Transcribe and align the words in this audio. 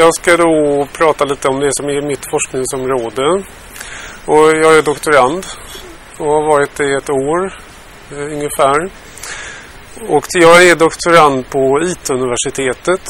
Jag 0.00 0.14
ska 0.14 0.36
då 0.36 0.88
prata 0.92 1.24
lite 1.24 1.48
om 1.48 1.60
det 1.60 1.70
som 1.72 1.86
är 1.88 2.02
mitt 2.02 2.24
forskningsområde. 2.30 3.44
Och 4.24 4.46
jag 4.62 4.78
är 4.78 4.82
doktorand 4.82 5.46
och 6.18 6.26
har 6.26 6.42
varit 6.52 6.76
det 6.76 6.84
i 6.84 6.94
ett 6.94 7.10
år 7.10 7.40
eh, 8.12 8.32
ungefär. 8.36 8.90
Och 10.08 10.26
jag 10.30 10.66
är 10.68 10.76
doktorand 10.76 11.50
på 11.50 11.80
IT-universitetet 11.82 13.00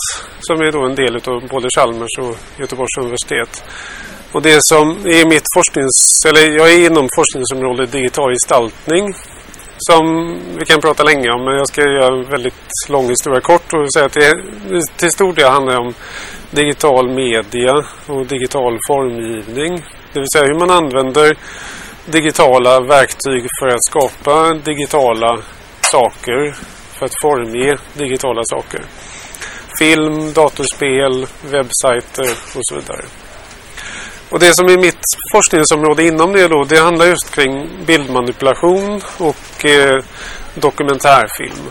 som 0.40 0.60
är 0.60 0.72
då 0.72 0.86
en 0.86 0.94
del 0.94 1.16
av 1.16 1.48
både 1.48 1.68
Chalmers 1.76 2.18
och 2.18 2.36
Göteborgs 2.60 2.98
universitet. 2.98 3.64
Och 4.32 4.42
det 4.42 4.58
som 4.60 4.90
är 4.90 5.28
mitt 5.28 5.46
forsknings... 5.54 5.98
Eller 6.28 6.58
jag 6.58 6.72
är 6.72 6.86
inom 6.86 7.08
forskningsområdet 7.16 7.92
digital 7.92 8.30
gestaltning 8.32 9.14
som 9.88 10.04
vi 10.58 10.64
kan 10.64 10.80
prata 10.80 11.02
länge 11.02 11.30
om 11.30 11.44
men 11.44 11.54
jag 11.54 11.68
ska 11.68 11.80
göra 11.80 12.14
en 12.16 12.30
väldigt 12.30 12.88
lång 12.88 13.08
historia 13.08 13.40
kort 13.40 13.72
och 13.72 13.92
säga 13.92 14.06
att 14.06 14.12
det 14.12 14.32
till 14.96 15.10
stor 15.10 15.32
del 15.32 15.48
handlar 15.48 15.78
om 15.78 15.94
digital 16.50 17.10
media 17.10 17.84
och 18.06 18.26
digital 18.26 18.78
formgivning. 18.88 19.72
Det 20.12 20.20
vill 20.20 20.30
säga 20.32 20.44
hur 20.44 20.58
man 20.58 20.70
använder 20.70 21.36
digitala 22.06 22.80
verktyg 22.80 23.46
för 23.60 23.66
att 23.66 23.84
skapa 23.84 24.54
digitala 24.54 25.38
saker, 25.80 26.54
för 26.98 27.06
att 27.06 27.20
formge 27.22 27.76
digitala 27.94 28.42
saker. 28.44 28.82
Film, 29.78 30.32
datorspel, 30.32 31.26
webbsajter 31.42 32.30
och 32.56 32.60
så 32.62 32.74
vidare. 32.74 33.04
Och 34.30 34.38
det 34.38 34.54
som 34.54 34.66
är 34.66 34.78
mitt 34.78 35.04
forskningsområde 35.32 36.02
inom 36.02 36.32
det 36.32 36.48
då, 36.48 36.64
det 36.64 36.78
handlar 36.78 37.06
just 37.06 37.34
kring 37.34 37.68
bildmanipulation 37.86 39.00
och 39.18 39.64
eh, 39.64 40.04
dokumentärfilm. 40.54 41.70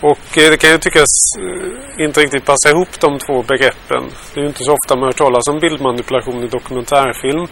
Och 0.00 0.38
eh, 0.38 0.50
det 0.50 0.56
kan 0.56 0.70
ju 0.70 0.78
tyckas 0.78 1.08
eh, 1.38 2.04
inte 2.04 2.20
riktigt 2.20 2.44
passa 2.44 2.70
ihop 2.70 3.00
de 3.00 3.18
två 3.18 3.42
begreppen. 3.42 4.04
Det 4.34 4.40
är 4.40 4.42
ju 4.42 4.48
inte 4.48 4.64
så 4.64 4.72
ofta 4.72 4.96
man 4.96 5.04
hör 5.04 5.12
talas 5.12 5.48
om 5.48 5.58
bildmanipulation 5.58 6.44
i 6.44 6.46
dokumentärfilm. 6.46 7.46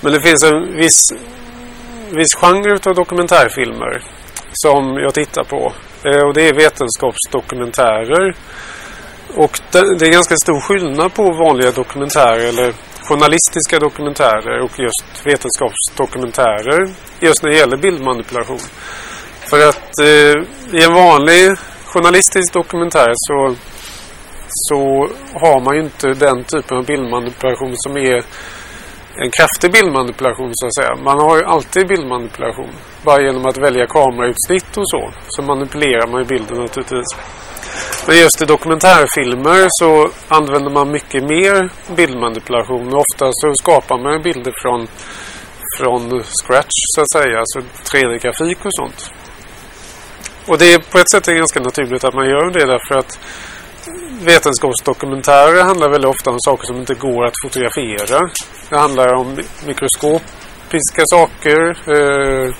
Men 0.00 0.12
det 0.12 0.20
finns 0.20 0.42
en 0.44 0.76
viss, 0.76 1.00
viss 2.10 2.34
genre 2.34 2.78
av 2.86 2.94
dokumentärfilmer 2.94 4.02
som 4.52 4.96
jag 4.96 5.14
tittar 5.14 5.44
på. 5.44 5.72
Eh, 6.04 6.22
och 6.26 6.34
det 6.34 6.48
är 6.48 6.54
vetenskapsdokumentärer. 6.54 8.34
Och 9.34 9.60
det, 9.70 9.98
det 9.98 10.06
är 10.06 10.12
ganska 10.12 10.36
stor 10.36 10.60
skillnad 10.60 11.14
på 11.14 11.22
vanliga 11.22 11.70
dokumentärer 11.70 12.48
eller 12.48 12.74
journalistiska 13.08 13.78
dokumentärer 13.78 14.60
och 14.64 14.78
just 14.78 15.26
vetenskapsdokumentärer 15.26 16.90
just 17.20 17.42
när 17.42 17.50
det 17.50 17.56
gäller 17.56 17.76
bildmanipulation. 17.76 18.60
För 19.50 19.68
att 19.68 19.98
eh, 19.98 20.34
i 20.78 20.84
en 20.84 20.94
vanlig 20.94 21.56
journalistisk 21.84 22.52
dokumentär 22.52 23.12
så, 23.14 23.54
så 24.48 25.08
har 25.34 25.64
man 25.64 25.76
ju 25.76 25.82
inte 25.82 26.08
den 26.08 26.44
typen 26.44 26.76
av 26.76 26.84
bildmanipulation 26.86 27.74
som 27.76 27.96
är 27.96 28.22
en 29.22 29.30
kraftig 29.30 29.72
bildmanipulation 29.72 30.50
så 30.54 30.66
att 30.66 30.74
säga. 30.74 30.96
Man 31.04 31.20
har 31.20 31.36
ju 31.36 31.44
alltid 31.44 31.88
bildmanipulation. 31.88 32.72
Bara 33.02 33.22
genom 33.22 33.46
att 33.46 33.56
välja 33.56 33.86
kamerautsnitt 33.86 34.76
och 34.76 34.88
så. 34.90 35.12
Så 35.28 35.42
manipulerar 35.42 36.06
man 36.06 36.20
ju 36.20 36.26
bilden 36.26 36.58
naturligtvis. 36.58 37.10
Men 38.06 38.16
just 38.16 38.42
i 38.42 38.44
dokumentärfilmer 38.44 39.66
så 39.70 40.10
använder 40.28 40.70
man 40.70 40.90
mycket 40.90 41.22
mer 41.24 41.70
bildmanipulation. 41.96 42.94
Ofta 42.94 43.32
så 43.32 43.54
skapar 43.54 43.98
man 43.98 44.22
bilder 44.22 44.52
från, 44.62 44.86
från 45.76 46.22
scratch 46.24 46.78
så 46.94 47.00
att 47.00 47.12
säga. 47.12 47.38
Alltså 47.38 47.58
3D-grafik 47.90 48.58
och 48.64 48.74
sånt. 48.74 49.12
Och 50.46 50.58
det 50.58 50.74
är 50.74 50.78
på 50.78 50.98
ett 50.98 51.10
sätt 51.10 51.26
ganska 51.26 51.60
naturligt 51.60 52.04
att 52.04 52.14
man 52.14 52.28
gör 52.28 52.50
det 52.50 52.66
därför 52.66 52.94
att 52.98 53.18
vetenskapsdokumentärer 54.24 55.62
handlar 55.62 55.90
väldigt 55.90 56.10
ofta 56.10 56.30
om 56.30 56.40
saker 56.40 56.66
som 56.66 56.76
inte 56.76 56.94
går 56.94 57.26
att 57.26 57.34
fotografera. 57.44 58.30
Det 58.70 58.76
handlar 58.76 59.14
om 59.14 59.38
mikroskopiska 59.66 61.02
saker, 61.04 61.60
eh, 61.70 62.54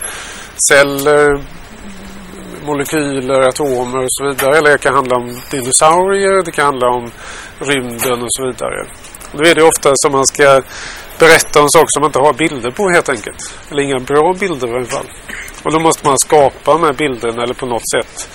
celler, 0.68 1.42
molekyler, 2.64 3.48
atomer 3.48 3.98
och 3.98 4.12
så 4.12 4.26
vidare. 4.28 4.58
Eller 4.58 4.70
det 4.70 4.78
kan 4.78 4.94
handla 4.94 5.16
om 5.16 5.40
dinosaurier, 5.50 6.44
det 6.44 6.52
kan 6.52 6.64
handla 6.66 6.88
om 6.88 7.10
rymden 7.58 8.22
och 8.22 8.28
så 8.30 8.46
vidare. 8.46 8.86
Då 9.32 9.44
är 9.44 9.54
det 9.54 9.62
ofta 9.62 9.92
som 9.94 10.12
man 10.12 10.26
ska 10.26 10.62
berätta 11.18 11.62
om 11.62 11.68
saker 11.68 11.88
som 11.88 12.00
man 12.00 12.08
inte 12.08 12.18
har 12.18 12.32
bilder 12.32 12.70
på 12.70 12.90
helt 12.90 13.08
enkelt. 13.08 13.54
Eller 13.70 13.82
inga 13.82 13.98
bra 13.98 14.34
bilder 14.40 14.68
i 14.68 14.76
alla 14.76 14.84
fall. 14.84 15.10
Och 15.62 15.72
då 15.72 15.80
måste 15.80 16.06
man 16.06 16.18
skapa 16.18 16.72
de 16.72 16.82
här 16.82 16.92
bilderna 16.92 17.42
eller 17.42 17.54
på 17.54 17.66
något 17.66 17.90
sätt 17.90 18.28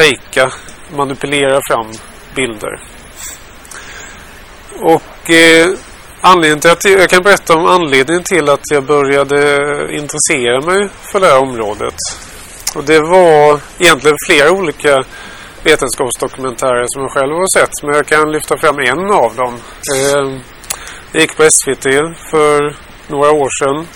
fejka, 0.00 0.52
manipulera 0.96 1.60
fram 1.68 1.92
bilder. 2.34 2.80
Och 4.80 5.30
eh, 5.30 5.68
anledningen 6.20 6.60
till 6.60 6.70
att 6.70 6.84
jag 6.84 7.10
kan 7.10 7.22
berätta 7.22 7.54
om 7.54 7.66
anledningen 7.66 8.22
till 8.22 8.48
att 8.48 8.70
jag 8.70 8.84
började 8.84 9.38
intressera 9.90 10.60
mig 10.60 10.88
för 11.12 11.20
det 11.20 11.26
här 11.26 11.42
området. 11.42 11.94
Och 12.74 12.84
det 12.84 13.00
var 13.00 13.60
egentligen 13.78 14.16
flera 14.26 14.50
olika 14.50 15.04
vetenskapsdokumentärer 15.64 16.84
som 16.88 17.02
jag 17.02 17.10
själv 17.10 17.32
har 17.32 17.58
sett. 17.58 17.82
Men 17.82 17.94
jag 17.94 18.06
kan 18.06 18.32
lyfta 18.32 18.58
fram 18.58 18.78
en 18.78 19.10
av 19.10 19.36
dem. 19.36 19.54
Eh, 19.94 20.38
det 21.12 21.20
gick 21.20 21.36
på 21.36 21.50
SVT 21.50 21.84
för 22.30 22.76
några 23.08 23.30
år 23.30 23.48
sedan. 23.64 23.86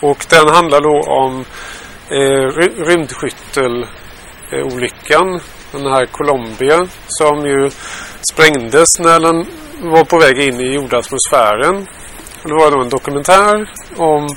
Och 0.00 0.26
den 0.28 0.48
handlar 0.48 0.80
då 0.80 1.00
om 1.10 1.44
eh, 2.08 2.46
rymdskyttelolyckan. 2.84 5.40
Den 5.72 5.86
här 5.86 6.06
Colombia 6.06 6.88
som 7.06 7.46
ju 7.46 7.70
sprängdes 8.32 8.88
när 8.98 9.20
den 9.20 9.46
var 9.92 10.04
på 10.04 10.18
väg 10.18 10.38
in 10.38 10.60
i 10.60 10.74
jordatmosfären. 10.74 11.86
Det 12.42 12.54
var 12.54 12.70
då 12.70 12.80
en 12.80 12.88
dokumentär 12.88 13.70
om 13.96 14.28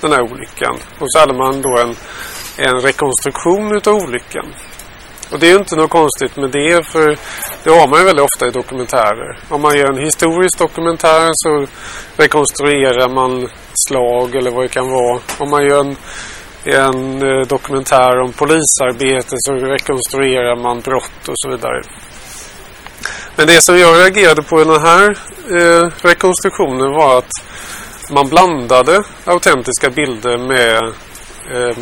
den 0.00 0.12
här 0.12 0.22
olyckan. 0.22 0.76
Och 0.98 1.06
så 1.08 1.18
hade 1.18 1.34
man 1.34 1.62
då 1.62 1.78
en, 1.78 1.94
en 2.56 2.80
rekonstruktion 2.80 3.76
utav 3.76 3.94
olyckan. 3.94 4.46
Och 5.32 5.38
det 5.38 5.46
är 5.46 5.50
ju 5.50 5.58
inte 5.58 5.76
något 5.76 5.90
konstigt 5.90 6.36
med 6.36 6.50
det 6.50 6.86
för 6.86 7.16
det 7.64 7.70
har 7.70 7.88
man 7.88 7.98
ju 7.98 8.04
väldigt 8.04 8.24
ofta 8.24 8.48
i 8.48 8.50
dokumentärer. 8.50 9.38
Om 9.48 9.62
man 9.62 9.76
gör 9.76 9.92
en 9.92 10.04
historisk 10.04 10.58
dokumentär 10.58 11.30
så 11.32 11.66
rekonstruerar 12.16 13.08
man 13.08 13.48
slag 13.86 14.34
eller 14.34 14.50
vad 14.50 14.64
det 14.64 14.68
kan 14.68 14.90
vara. 14.90 15.20
Om 15.38 15.50
man 15.50 15.64
gör 15.64 15.80
en, 15.80 15.96
en 16.64 17.22
eh, 17.22 17.46
dokumentär 17.46 18.20
om 18.20 18.32
polisarbete 18.32 19.36
så 19.38 19.52
rekonstruerar 19.52 20.56
man 20.56 20.80
brott 20.80 21.28
och 21.28 21.34
så 21.36 21.50
vidare. 21.50 21.82
Men 23.36 23.46
det 23.46 23.62
som 23.62 23.78
jag 23.78 23.98
reagerade 23.98 24.42
på 24.42 24.60
i 24.60 24.64
den 24.64 24.80
här 24.80 25.10
eh, 25.50 25.90
rekonstruktionen 26.02 26.92
var 26.92 27.18
att 27.18 27.30
man 28.10 28.28
blandade 28.28 29.02
autentiska 29.24 29.90
bilder 29.90 30.38
med 30.38 30.84
eh, 31.54 31.76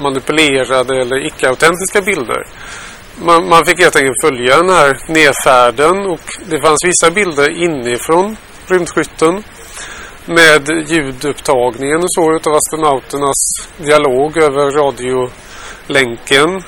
manipulerade 0.00 1.00
eller 1.00 1.26
icke-autentiska 1.26 2.02
bilder. 2.02 2.46
Man, 3.22 3.48
man, 3.48 3.64
fick 3.64 3.80
helt 3.80 3.96
enkelt 3.96 4.22
följa 4.24 4.56
den 4.56 4.70
här 4.70 4.98
nedfärden 5.06 6.06
och 6.06 6.20
det 6.46 6.60
fanns 6.60 6.84
vissa 6.84 7.10
bilder 7.10 7.62
inifrån 7.62 8.36
rymdskytten 8.66 9.42
med 10.28 10.90
ljudupptagningen 10.90 11.98
och 12.02 12.12
så 12.12 12.36
utav 12.36 12.54
astronauternas 12.54 13.36
dialog 13.76 14.36
över 14.36 14.70
radiolänken. 14.70 16.62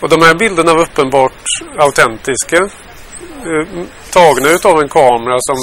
Och 0.00 0.08
de 0.08 0.22
här 0.22 0.34
bilderna 0.34 0.74
var 0.74 0.82
uppenbart 0.82 1.44
autentiska. 1.78 2.56
Eh, 2.56 3.84
tagna 4.10 4.48
utav 4.48 4.80
en 4.80 4.88
kamera 4.88 5.36
som 5.40 5.56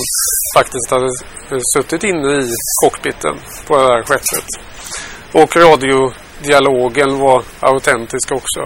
faktiskt 0.58 0.92
hade 0.92 1.06
eh, 1.52 1.60
suttit 1.76 2.04
inne 2.04 2.38
i 2.38 2.50
cockpiten 2.84 3.36
på 3.68 3.78
det 3.78 3.84
här 3.84 4.04
skeppet. 4.04 4.46
Och 5.32 5.56
radiodialogen 5.56 7.20
var 7.20 7.44
autentisk 7.60 8.32
också. 8.32 8.62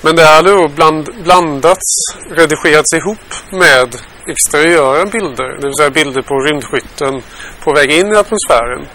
Men 0.00 0.16
det 0.16 0.24
hade 0.24 0.50
då 0.50 0.68
bland, 0.68 1.08
blandats, 1.24 1.86
redigerats 2.30 2.92
ihop 2.92 3.34
med 3.50 3.96
exteriöra 4.30 5.04
bilder. 5.06 5.58
Det 5.60 5.66
vill 5.66 5.76
säga 5.76 5.90
bilder 5.90 6.22
på 6.22 6.34
rymdskytten 6.34 7.22
på 7.64 7.72
väg 7.72 7.90
in 7.90 8.12
i 8.12 8.16
atmosfären. 8.16 8.86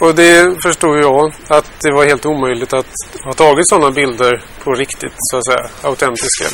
Och 0.00 0.14
det 0.14 0.62
förstod 0.62 0.98
jag 0.98 1.32
att 1.48 1.80
det 1.80 1.92
var 1.92 2.04
helt 2.04 2.26
omöjligt 2.26 2.72
att 2.72 2.94
ha 3.24 3.32
tagit 3.32 3.68
sådana 3.68 3.90
bilder 3.90 4.42
på 4.64 4.72
riktigt, 4.72 5.14
så 5.16 5.36
att 5.36 5.46
säga, 5.46 5.70
autentiska. 5.82 6.44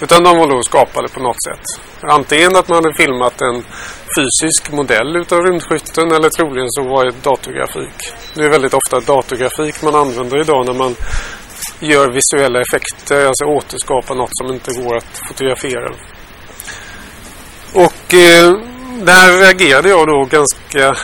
Utan 0.00 0.24
de 0.24 0.38
var 0.38 0.48
då 0.48 0.62
skapade 0.62 1.08
på 1.08 1.20
något 1.20 1.42
sätt. 1.48 1.64
Antingen 2.02 2.56
att 2.56 2.68
man 2.68 2.84
hade 2.84 2.94
filmat 2.94 3.40
en 3.40 3.64
fysisk 4.16 4.72
modell 4.72 5.16
utav 5.16 5.42
rymdskytten 5.42 6.12
eller 6.12 6.30
troligen 6.30 6.70
så 6.70 6.82
var 6.82 7.04
det 7.04 7.22
datorgrafik. 7.22 8.12
Det 8.34 8.44
är 8.44 8.50
väldigt 8.50 8.74
ofta 8.74 9.00
datorgrafik 9.00 9.82
man 9.82 9.94
använder 9.94 10.40
idag 10.40 10.66
när 10.66 10.74
man 10.74 10.96
gör 11.80 12.10
visuella 12.10 12.60
effekter, 12.60 13.26
alltså 13.26 13.44
återskapar 13.44 14.14
något 14.14 14.30
som 14.32 14.54
inte 14.54 14.82
går 14.82 14.96
att 14.96 15.20
fotografera. 15.28 15.92
Och 17.84 18.14
eh, 18.14 18.52
där 19.10 19.40
reagerade 19.40 19.88
jag 19.88 20.06
då 20.06 20.24
ganska 20.24 20.96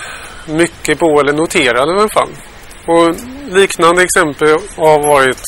mycket 0.47 0.99
på, 0.99 1.21
eller 1.21 1.33
noterade 1.33 1.93
i 1.93 1.95
alla 1.95 2.09
fall. 2.09 2.29
Och 2.87 3.15
liknande 3.57 4.03
exempel 4.03 4.49
har 4.77 4.99
varit 5.13 5.43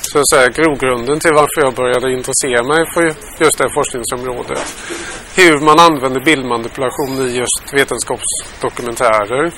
så 0.00 0.18
att 0.18 0.28
säga, 0.28 0.48
grogrunden 0.48 1.20
till 1.20 1.34
varför 1.34 1.60
jag 1.66 1.74
började 1.74 2.12
intressera 2.12 2.62
mig 2.62 2.80
för 2.94 3.02
just 3.44 3.58
det 3.58 3.64
här 3.64 3.74
forskningsområdet. 3.74 4.76
Hur 5.36 5.60
man 5.60 5.78
använder 5.78 6.20
bildmanipulation 6.20 7.28
i 7.28 7.36
just 7.36 7.72
vetenskapsdokumentärer. 7.72 9.52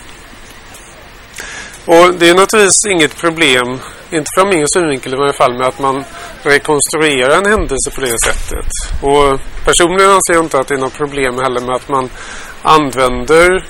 Och 1.84 2.14
det 2.14 2.28
är 2.28 2.34
naturligtvis 2.34 2.86
inget 2.90 3.16
problem, 3.16 3.80
inte 4.10 4.30
från 4.34 4.48
min 4.48 4.68
synvinkel 4.68 5.14
i 5.14 5.16
varje 5.16 5.32
fall, 5.32 5.58
med 5.58 5.66
att 5.66 5.78
man 5.78 6.04
rekonstruerar 6.42 7.38
en 7.38 7.46
händelse 7.46 7.90
på 7.94 8.00
det 8.00 8.18
sättet. 8.24 8.66
Och 9.02 9.40
personligen 9.64 10.10
anser 10.10 10.34
jag 10.34 10.44
inte 10.44 10.58
att 10.58 10.68
det 10.68 10.74
är 10.74 10.78
något 10.78 10.96
problem 10.96 11.38
heller 11.38 11.60
med 11.60 11.74
att 11.74 11.88
man 11.88 12.10
använder 12.62 13.64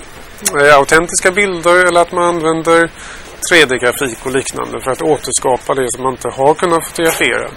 eh, 0.61 0.77
autentiska 0.77 1.31
bilder 1.31 1.87
eller 1.87 2.01
att 2.01 2.12
man 2.12 2.25
använder 2.25 2.91
3D-grafik 3.53 4.19
och 4.23 4.33
liknande 4.33 4.81
för 4.81 4.91
att 4.91 5.03
återskapa 5.03 5.75
det 5.75 5.93
som 5.93 6.03
man 6.03 6.12
inte 6.12 6.29
har 6.29 6.55
kunnat 6.55 6.87
fotografera. 6.87 7.51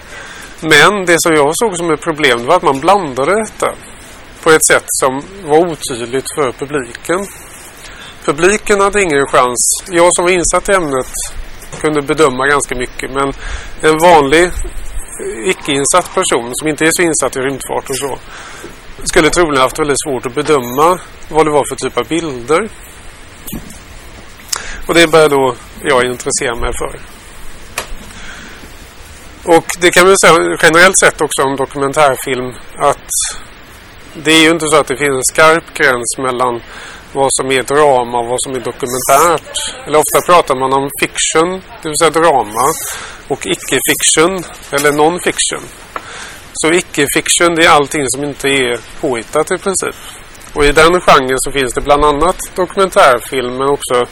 Men 0.62 1.06
det 1.06 1.16
som 1.18 1.34
jag 1.34 1.52
såg 1.54 1.78
som 1.78 1.92
ett 1.92 2.02
problem 2.02 2.46
var 2.46 2.56
att 2.56 2.64
man 2.64 2.80
blandade 2.80 3.44
detta 3.44 3.74
på 4.44 4.52
ett 4.52 4.66
sätt 4.66 4.86
som 4.88 5.22
var 5.46 5.58
otydligt 5.58 6.26
för 6.36 6.52
publiken. 6.52 7.28
Publiken 8.26 8.82
hade 8.82 9.02
ingen 9.02 9.28
chans. 9.28 9.84
Jag 9.88 10.14
som 10.14 10.26
var 10.26 10.32
insatt 10.32 10.70
i 10.70 10.72
ämnet 10.72 11.08
kunde 11.82 12.02
bedöma 12.02 12.48
ganska 12.48 12.76
mycket 12.76 13.12
men 13.12 13.34
en 13.82 13.98
vanlig 13.98 14.52
icke-insatt 15.46 16.16
person 16.16 16.52
som 16.54 16.68
inte 16.68 16.86
är 16.86 16.92
så 16.92 17.02
insatt 17.02 17.36
i 17.36 17.40
rymdfart 17.40 17.90
och 17.90 17.98
så 17.98 18.20
skulle 19.04 19.30
troligen 19.30 19.62
haft 19.62 19.80
väldigt 19.80 20.02
svårt 20.04 20.26
att 20.26 20.36
bedöma 20.36 21.00
vad 21.30 21.46
det 21.46 21.52
var 21.52 21.66
för 21.70 21.76
typ 21.76 21.98
av 21.98 22.08
bilder. 22.08 22.70
Och 24.88 24.94
det 24.94 25.12
började 25.12 25.36
då 25.36 25.56
jag 25.84 26.06
intressera 26.06 26.56
mig 26.56 26.72
för. 26.78 27.00
Och 29.56 29.66
det 29.80 29.92
kan 29.92 30.08
man 30.08 30.18
säga 30.18 30.58
generellt 30.62 30.98
sett 30.98 31.22
också 31.22 31.44
om 31.44 31.56
dokumentärfilm 31.56 32.54
att 32.78 33.10
det 34.16 34.32
är 34.32 34.42
ju 34.42 34.50
inte 34.50 34.68
så 34.68 34.76
att 34.76 34.88
det 34.88 34.98
finns 34.98 35.16
en 35.16 35.24
skarp 35.24 35.74
gräns 35.74 36.18
mellan 36.18 36.62
vad 37.14 37.30
som 37.32 37.52
är 37.52 37.64
drama 37.64 38.20
och 38.20 38.28
vad 38.28 38.42
som 38.42 38.52
är 38.56 38.60
dokumentärt. 38.60 39.56
Eller 39.86 40.00
ofta 40.00 40.20
pratar 40.26 40.56
man 40.56 40.74
om 40.74 40.90
fiction, 41.02 41.62
det 41.82 41.90
vill 41.90 41.98
säga 41.98 42.10
drama, 42.10 42.66
och 43.28 43.46
icke-fiction, 43.46 44.44
eller 44.72 44.92
non-fiction. 44.92 45.64
Så 46.54 46.72
icke-fiction 46.72 47.56
det 47.56 47.66
är 47.66 47.70
allting 47.70 48.10
som 48.10 48.24
inte 48.24 48.48
är 48.48 48.80
påhittat 49.02 49.52
i 49.52 49.58
princip. 49.58 49.96
Och 50.54 50.66
i 50.66 50.72
den 50.72 51.02
genren 51.02 51.40
så 51.40 51.52
finns 51.52 51.74
det 51.74 51.82
bland 51.82 52.06
annat 52.06 52.38
dokumentärfilm 52.56 53.58
men 53.58 53.70
också 53.70 54.06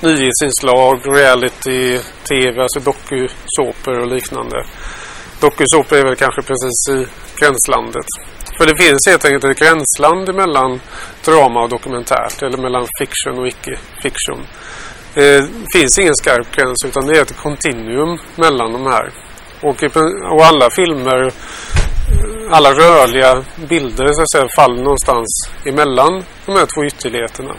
nyhetsinslag, 0.00 1.16
reality, 1.16 1.98
tv, 2.28 2.62
alltså 2.62 2.80
dokusåpor 2.80 3.98
och 4.00 4.06
liknande. 4.06 4.64
Dokusåpor 5.40 5.98
är 5.98 6.04
väl 6.04 6.16
kanske 6.16 6.42
precis 6.42 6.88
i 6.90 7.06
gränslandet. 7.40 8.06
För 8.58 8.66
det 8.66 8.82
finns 8.82 9.06
helt 9.06 9.24
enkelt 9.24 9.44
ett 9.44 9.58
gränsland 9.58 10.34
mellan 10.34 10.80
drama 11.24 11.62
och 11.62 11.68
dokumentärt 11.68 12.42
eller 12.42 12.58
mellan 12.58 12.86
fiction 12.98 13.38
och 13.38 13.46
icke-fiction. 13.46 14.46
Det 15.14 15.48
finns 15.72 15.98
ingen 15.98 16.14
skarp 16.14 16.56
gräns 16.56 16.84
utan 16.84 17.06
det 17.06 17.18
är 17.18 17.22
ett 17.22 17.36
kontinuum 17.36 18.18
mellan 18.36 18.72
de 18.72 18.86
här. 18.86 19.10
Och, 19.60 19.84
och 20.32 20.44
alla 20.44 20.70
filmer 20.70 21.26
eh, 21.26 21.32
alla 22.50 22.70
rörliga 22.70 23.44
bilder 23.68 24.12
så 24.12 24.22
att 24.22 24.30
säga 24.30 24.48
faller 24.56 24.82
någonstans 24.82 25.50
emellan 25.64 26.24
de 26.46 26.52
här 26.52 26.66
två 26.66 26.84
ytterligheterna. 26.84 27.54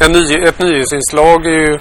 En 0.00 0.12
ny, 0.12 0.34
ett 0.34 0.58
nyhetsinslag 0.58 1.46
är 1.46 1.70
ju 1.70 1.78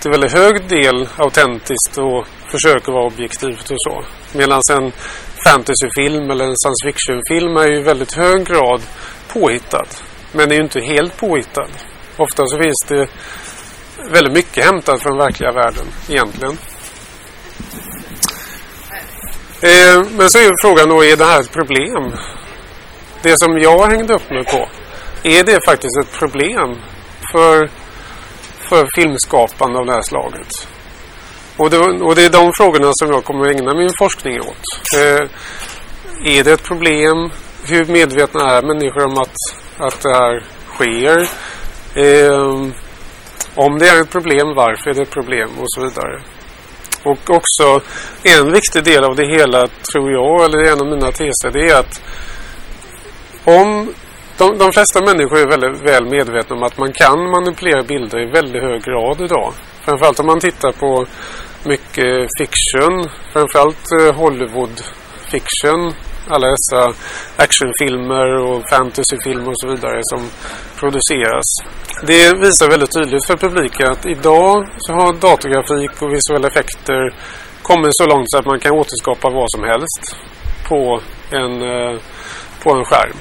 till 0.00 0.10
väldigt 0.10 0.32
hög 0.32 0.68
del 0.68 1.08
autentiskt 1.16 1.98
och 1.98 2.26
försöker 2.50 2.92
vara 2.92 3.06
objektivt 3.06 3.70
och 3.70 3.76
så. 3.78 4.04
Medan 4.32 4.62
en 4.72 4.92
fantasyfilm 5.44 6.30
eller 6.30 6.44
en 6.44 6.56
science 6.56 6.86
fiction-film 6.86 7.56
är 7.56 7.68
ju 7.68 7.78
i 7.78 7.82
väldigt 7.82 8.12
hög 8.12 8.46
grad 8.46 8.80
påhittad. 9.32 9.86
Men 10.32 10.50
är 10.50 10.54
ju 10.54 10.62
inte 10.62 10.80
helt 10.80 11.16
påhittad. 11.16 11.68
Ofta 12.16 12.46
så 12.46 12.62
finns 12.62 12.84
det 12.88 13.08
väldigt 14.10 14.34
mycket 14.34 14.64
hämtat 14.64 15.02
från 15.02 15.18
verkliga 15.18 15.52
världen 15.52 15.86
egentligen. 16.08 16.58
Eh, 19.62 20.04
men 20.10 20.30
så 20.30 20.38
är 20.38 20.62
frågan 20.62 20.88
då, 20.88 21.04
är 21.04 21.16
det 21.16 21.24
här 21.24 21.40
ett 21.40 21.52
problem? 21.52 22.12
Det 23.22 23.38
som 23.38 23.58
jag 23.58 23.86
hängde 23.86 24.14
upp 24.14 24.30
mig 24.30 24.44
på, 24.44 24.68
är 25.22 25.44
det 25.44 25.64
faktiskt 25.64 25.98
ett 26.00 26.18
problem 26.18 26.76
för, 27.32 27.70
för 28.68 28.88
filmskapande 28.96 29.78
av 29.78 29.86
det 29.86 29.92
här 29.92 30.02
slaget? 30.02 30.68
Och 31.60 31.70
det, 31.70 31.78
och 31.78 32.14
det 32.14 32.24
är 32.24 32.30
de 32.30 32.52
frågorna 32.52 32.90
som 32.92 33.10
jag 33.10 33.24
kommer 33.24 33.46
att 33.46 33.56
ägna 33.56 33.74
min 33.74 33.90
forskning 33.98 34.40
åt. 34.40 34.64
Eh, 34.96 35.22
är 36.36 36.44
det 36.44 36.52
ett 36.52 36.62
problem? 36.62 37.30
Hur 37.64 37.84
medvetna 37.84 38.50
är 38.50 38.62
människor 38.62 39.04
om 39.04 39.18
att, 39.18 39.36
att 39.78 40.02
det 40.02 40.14
här 40.14 40.44
sker? 40.74 41.18
Eh, 41.94 42.68
om 43.54 43.78
det 43.78 43.88
är 43.88 44.00
ett 44.00 44.10
problem, 44.10 44.54
varför 44.54 44.90
är 44.90 44.94
det 44.94 45.02
ett 45.02 45.10
problem? 45.10 45.50
Och 45.58 45.66
så 45.68 45.80
vidare. 45.80 46.22
Och 47.02 47.30
också 47.30 47.80
en 48.22 48.52
viktig 48.52 48.84
del 48.84 49.04
av 49.04 49.16
det 49.16 49.26
hela 49.26 49.66
tror 49.92 50.12
jag, 50.12 50.44
eller 50.44 50.72
en 50.72 50.80
av 50.80 50.86
mina 50.86 51.12
teser, 51.12 51.50
det 51.52 51.70
är 51.70 51.78
att 51.78 52.02
om 53.44 53.94
de, 54.38 54.58
de 54.58 54.72
flesta 54.72 55.00
människor 55.00 55.38
är 55.38 55.46
väldigt 55.46 55.82
väl 55.90 56.04
medvetna 56.04 56.56
om 56.56 56.62
att 56.62 56.78
man 56.78 56.92
kan 56.92 57.30
manipulera 57.30 57.82
bilder 57.82 58.18
i 58.20 58.26
väldigt 58.26 58.62
hög 58.62 58.82
grad 58.82 59.20
idag. 59.20 59.52
Framförallt 59.84 60.20
om 60.20 60.26
man 60.26 60.40
tittar 60.40 60.72
på 60.72 61.06
mycket 61.64 62.28
fiction, 62.38 63.08
framförallt 63.32 63.86
eh, 64.00 64.14
Hollywood 64.14 64.82
fiction 65.30 65.94
alla 66.30 66.46
dessa 66.46 66.92
actionfilmer 67.36 68.26
och 68.36 68.62
fantasyfilmer 68.70 69.48
och 69.48 69.60
så 69.60 69.68
vidare 69.68 70.00
som 70.02 70.30
produceras. 70.80 71.46
Det 72.06 72.38
visar 72.38 72.70
väldigt 72.70 72.94
tydligt 72.94 73.26
för 73.26 73.36
publiken 73.36 73.92
att 73.92 74.06
idag 74.06 74.68
så 74.78 74.92
har 74.92 75.12
datorgrafik 75.12 76.02
och 76.02 76.12
visuella 76.14 76.48
effekter 76.48 77.14
kommit 77.62 77.90
så 77.92 78.06
långt 78.06 78.30
så 78.30 78.38
att 78.38 78.46
man 78.46 78.60
kan 78.60 78.72
återskapa 78.72 79.30
vad 79.30 79.50
som 79.50 79.64
helst 79.64 80.16
på 80.68 81.00
en, 81.30 81.62
eh, 81.62 82.00
på 82.62 82.70
en 82.76 82.84
skärm. 82.84 83.16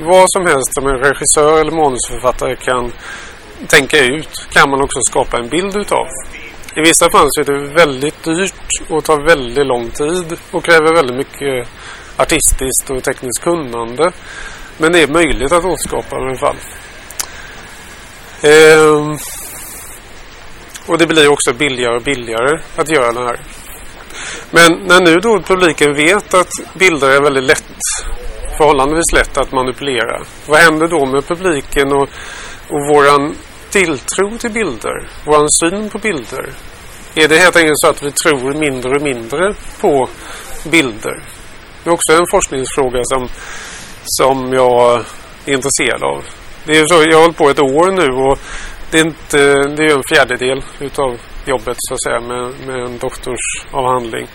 Vad 0.00 0.26
som 0.30 0.46
helst 0.46 0.74
som 0.74 0.86
en 0.86 0.98
regissör 0.98 1.60
eller 1.60 1.72
manusförfattare 1.72 2.56
kan 2.56 2.92
tänka 3.68 3.98
ut 3.98 4.46
kan 4.50 4.70
man 4.70 4.82
också 4.82 5.00
skapa 5.10 5.36
en 5.38 5.48
bild 5.48 5.76
utav. 5.76 6.06
I 6.76 6.80
vissa 6.80 7.10
fall 7.10 7.26
så 7.30 7.40
är 7.40 7.44
det 7.44 7.74
väldigt 7.74 8.22
dyrt 8.22 8.90
och 8.90 9.04
tar 9.04 9.20
väldigt 9.20 9.66
lång 9.66 9.90
tid 9.90 10.38
och 10.50 10.64
kräver 10.64 10.94
väldigt 10.94 11.16
mycket 11.16 11.68
artistiskt 12.16 12.90
och 12.90 13.02
tekniskt 13.02 13.42
kunnande. 13.42 14.12
Men 14.78 14.92
det 14.92 15.02
är 15.02 15.08
möjligt 15.08 15.52
att 15.52 15.64
återskapa 15.64 16.16
i 16.16 16.20
alla 16.20 16.36
fall. 16.36 16.56
Ehm, 18.42 19.18
och 20.86 20.98
det 20.98 21.06
blir 21.06 21.28
också 21.28 21.52
billigare 21.52 21.96
och 21.96 22.02
billigare 22.02 22.60
att 22.76 22.90
göra 22.90 23.12
det 23.12 23.24
här. 23.24 23.40
Men 24.50 24.72
när 24.72 25.00
nu 25.00 25.16
då 25.16 25.40
publiken 25.40 25.94
vet 25.94 26.34
att 26.34 26.50
bilder 26.74 27.10
är 27.10 27.20
väldigt 27.22 27.44
lätt, 27.44 27.74
förhållandevis 28.58 29.12
lätt 29.12 29.38
att 29.38 29.52
manipulera. 29.52 30.22
Vad 30.46 30.58
händer 30.58 30.86
då 30.86 31.06
med 31.06 31.26
publiken 31.26 31.92
och, 31.92 32.08
och 32.68 32.88
våran 32.94 33.36
tilltro 33.70 34.38
till 34.38 34.52
bilder? 34.52 35.08
Våran 35.26 35.50
syn 35.50 35.90
på 35.90 35.98
bilder? 35.98 36.50
Är 37.16 37.28
det 37.28 37.38
helt 37.38 37.56
enkelt 37.56 37.78
så 37.78 37.88
att 37.88 38.02
vi 38.02 38.12
tror 38.12 38.54
mindre 38.54 38.90
och 38.90 39.02
mindre 39.02 39.54
på 39.80 40.08
bilder? 40.70 41.22
Det 41.84 41.90
är 41.90 41.94
också 41.94 42.12
en 42.12 42.26
forskningsfråga 42.30 43.00
som, 43.04 43.28
som 44.04 44.52
jag 44.52 45.04
är 45.46 45.54
intresserad 45.54 46.02
av. 46.02 46.24
Det 46.64 46.78
är 46.78 46.86
så, 46.86 46.94
jag 46.94 47.16
har 47.16 47.22
hållit 47.22 47.36
på 47.36 47.50
ett 47.50 47.58
år 47.58 47.90
nu 47.92 48.08
och 48.22 48.38
det 48.90 48.98
är, 48.98 49.06
inte, 49.06 49.38
det 49.76 49.84
är 49.84 49.96
en 49.96 50.02
fjärdedel 50.02 50.62
utav 50.80 51.20
jobbet 51.46 51.76
så 51.78 51.94
att 51.94 52.02
säga 52.02 52.20
med, 52.20 52.54
med 52.66 52.80
en 52.86 52.98
doktorsavhandling. 52.98 54.26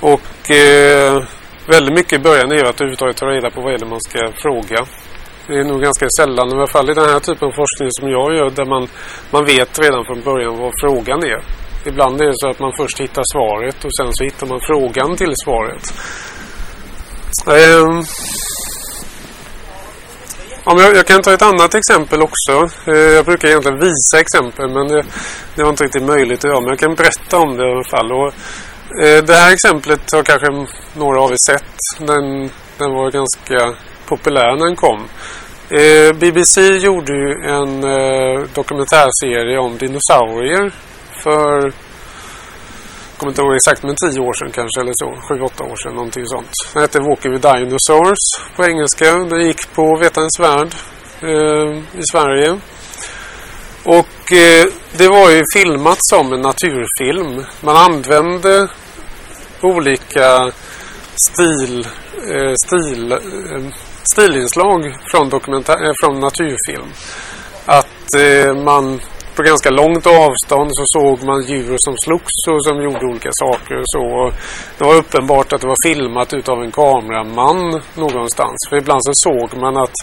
Och 0.00 0.50
eh, 0.50 1.22
väldigt 1.66 1.94
mycket 1.94 2.12
i 2.12 2.18
början 2.18 2.52
är 2.52 2.64
att 2.64 2.80
överhuvudtaget 2.80 3.16
ta 3.16 3.26
reda 3.26 3.50
på 3.50 3.60
vad 3.60 3.74
är 3.74 3.78
det 3.78 3.86
man 3.86 4.00
ska 4.00 4.32
fråga. 4.42 4.86
Det 5.46 5.54
är 5.54 5.64
nog 5.64 5.82
ganska 5.82 6.06
sällan, 6.18 6.48
i 6.48 6.52
alla 6.52 6.66
fall 6.66 6.90
i 6.90 6.94
den 6.94 7.10
här 7.10 7.20
typen 7.20 7.48
av 7.48 7.52
forskning 7.52 7.88
som 7.90 8.08
jag 8.08 8.34
gör, 8.36 8.50
där 8.50 8.64
man, 8.64 8.88
man 9.30 9.44
vet 9.44 9.78
redan 9.78 10.04
från 10.04 10.20
början 10.20 10.58
vad 10.58 10.72
frågan 10.80 11.24
är. 11.24 11.67
Ibland 11.88 12.20
är 12.20 12.26
det 12.26 12.38
så 12.38 12.48
att 12.48 12.58
man 12.58 12.72
först 12.76 13.00
hittar 13.00 13.22
svaret 13.32 13.84
och 13.84 13.96
sen 13.96 14.12
så 14.12 14.24
hittar 14.24 14.46
man 14.46 14.60
frågan 14.60 15.16
till 15.16 15.32
svaret. 15.44 15.94
Eh, 17.46 18.02
jag, 20.64 20.96
jag, 20.96 21.06
kan 21.06 21.22
ta 21.22 21.32
ett 21.32 21.42
annat 21.42 21.74
exempel 21.74 22.22
också. 22.22 22.54
Eh, 22.90 22.96
jag 22.96 23.24
brukar 23.24 23.48
egentligen 23.48 23.80
visa 23.80 24.20
exempel 24.20 24.68
men 24.68 24.88
det, 24.88 25.02
det 25.54 25.62
var 25.62 25.70
inte 25.70 25.84
riktigt 25.84 26.02
möjligt 26.02 26.38
att 26.38 26.50
göra. 26.50 26.60
Men 26.60 26.68
jag 26.68 26.78
kan 26.78 26.94
berätta 26.94 27.36
om 27.38 27.56
det 27.56 27.68
i 27.68 27.72
alla 27.72 27.84
fall. 27.84 28.12
Och, 28.12 28.28
eh, 29.02 29.24
det 29.24 29.34
här 29.34 29.52
exemplet 29.52 30.12
har 30.12 30.22
kanske 30.22 30.66
några 30.94 31.20
av 31.20 31.32
er 31.32 31.36
sett. 31.46 31.74
Den, 31.98 32.50
den 32.78 32.92
var 32.92 33.10
ganska 33.10 33.74
populär 34.06 34.56
när 34.56 34.66
den 34.66 34.76
kom. 34.76 35.08
Eh, 35.70 36.16
BBC 36.16 36.60
gjorde 36.60 37.12
ju 37.12 37.32
en 37.44 37.84
eh, 37.84 38.40
dokumentärserie 38.54 39.58
om 39.58 39.78
dinosaurier 39.78 40.72
för 41.22 41.72
kommer 43.18 43.30
inte 43.30 43.42
ihåg 43.42 43.54
exakt, 43.54 43.82
men 43.82 43.96
tio 43.96 44.20
år 44.20 44.32
sedan 44.32 44.50
kanske 44.50 44.80
eller 44.80 44.92
så. 44.94 45.20
Sju, 45.28 45.40
åtta 45.40 45.64
år 45.64 45.76
sedan, 45.76 45.94
någonting 45.94 46.26
sånt. 46.26 46.50
Den 46.72 46.82
hette 46.82 47.00
Walking 47.00 47.32
with 47.32 47.52
Dinosaurs 47.52 48.22
på 48.56 48.64
engelska. 48.64 49.14
Den 49.14 49.46
gick 49.46 49.74
på 49.74 49.96
Vetarens 49.96 50.40
Värld 50.40 50.74
eh, 51.22 51.98
i 52.00 52.02
Sverige. 52.12 52.58
Och 53.84 54.32
eh, 54.32 54.66
det 54.96 55.08
var 55.08 55.30
ju 55.30 55.42
filmat 55.54 55.98
som 56.00 56.32
en 56.32 56.40
naturfilm. 56.40 57.44
Man 57.60 57.76
använde 57.76 58.68
olika 59.60 60.52
stil, 61.14 61.86
eh, 62.30 62.54
stil, 62.54 63.12
eh, 63.12 63.72
stilinslag 64.02 64.96
från, 65.10 65.28
dokumentär, 65.28 65.84
eh, 65.84 65.92
från 66.02 66.20
naturfilm. 66.20 66.92
Att 67.66 68.14
eh, 68.14 68.54
man 68.54 69.00
på 69.38 69.42
ganska 69.42 69.70
långt 69.70 70.06
avstånd 70.06 70.70
så 70.78 70.84
såg 70.86 71.22
man 71.22 71.42
djur 71.42 71.76
som 71.78 71.94
slogs 72.04 72.36
och 72.48 72.64
som 72.64 72.82
gjorde 72.82 73.06
olika 73.06 73.30
saker 73.32 73.74
och 73.82 73.90
så. 73.94 74.32
Det 74.78 74.84
var 74.84 74.94
uppenbart 74.94 75.52
att 75.52 75.60
det 75.60 75.66
var 75.66 75.88
filmat 75.88 76.34
utav 76.34 76.62
en 76.62 76.72
kameraman 76.72 77.82
någonstans. 77.94 78.56
För 78.68 78.76
ibland 78.76 79.00
så 79.04 79.12
såg 79.14 79.60
man 79.60 79.76
att 79.76 79.96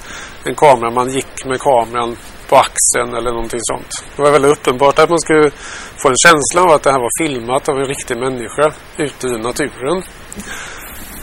en 0.44 0.56
kameraman 0.56 1.10
gick 1.10 1.46
med 1.46 1.60
kameran 1.60 2.18
på 2.50 2.56
axeln 2.56 3.14
eller 3.18 3.32
någonting 3.32 3.60
sånt. 3.64 3.92
Det 4.16 4.22
var 4.22 4.32
väldigt 4.32 4.52
uppenbart 4.52 5.00
att 5.00 5.10
man 5.10 5.20
skulle 5.20 5.52
få 6.02 6.10
en 6.10 6.22
känsla 6.26 6.62
av 6.62 6.72
att 6.72 6.84
det 6.84 6.92
här 6.92 7.00
var 7.00 7.26
filmat 7.26 7.70
av 7.70 7.76
en 7.78 7.88
riktig 7.88 8.18
människa 8.18 8.72
ute 8.98 9.28
i 9.28 9.38
naturen. 9.38 10.04